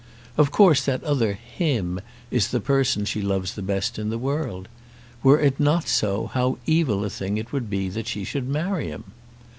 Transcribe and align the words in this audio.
Of 0.35 0.49
course 0.49 0.83
that 0.85 1.03
other 1.03 1.33
"him" 1.33 1.99
is 2.31 2.47
the 2.47 2.59
person 2.59 3.05
she 3.05 3.21
loves 3.21 3.53
the 3.53 3.61
best 3.61 3.99
in 3.99 4.09
the 4.09 4.17
world. 4.17 4.67
Were 5.21 5.39
it 5.39 5.59
not 5.59 5.87
so 5.87 6.25
how 6.33 6.57
evil 6.65 7.05
a 7.05 7.09
thing 7.11 7.37
it 7.37 7.53
would 7.53 7.69
be 7.69 7.87
that 7.89 8.07
she 8.07 8.23
should 8.23 8.47
marry 8.49 8.87
him! 8.87 9.03